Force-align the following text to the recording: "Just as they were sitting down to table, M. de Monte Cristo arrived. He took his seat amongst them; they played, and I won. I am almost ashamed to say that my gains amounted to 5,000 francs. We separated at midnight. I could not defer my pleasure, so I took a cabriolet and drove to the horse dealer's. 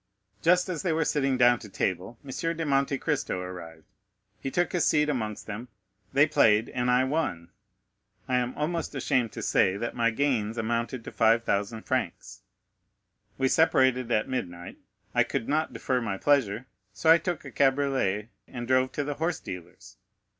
"Just 0.41 0.67
as 0.67 0.81
they 0.81 0.91
were 0.91 1.05
sitting 1.05 1.37
down 1.37 1.59
to 1.59 1.69
table, 1.69 2.17
M. 2.25 2.31
de 2.57 2.65
Monte 2.65 2.97
Cristo 2.97 3.39
arrived. 3.39 3.83
He 4.39 4.49
took 4.49 4.71
his 4.71 4.83
seat 4.83 5.09
amongst 5.09 5.45
them; 5.45 5.67
they 6.11 6.25
played, 6.25 6.69
and 6.69 6.89
I 6.89 7.03
won. 7.03 7.49
I 8.27 8.37
am 8.37 8.55
almost 8.55 8.95
ashamed 8.95 9.31
to 9.33 9.43
say 9.43 9.77
that 9.77 9.93
my 9.93 10.09
gains 10.09 10.57
amounted 10.57 11.03
to 11.03 11.11
5,000 11.11 11.83
francs. 11.83 12.41
We 13.37 13.47
separated 13.47 14.09
at 14.11 14.27
midnight. 14.27 14.79
I 15.13 15.21
could 15.23 15.47
not 15.47 15.71
defer 15.71 16.01
my 16.01 16.17
pleasure, 16.17 16.65
so 16.93 17.11
I 17.11 17.19
took 17.19 17.45
a 17.45 17.51
cabriolet 17.51 18.29
and 18.47 18.67
drove 18.67 18.91
to 18.93 19.03
the 19.03 19.13
horse 19.21 19.39
dealer's. 19.39 19.97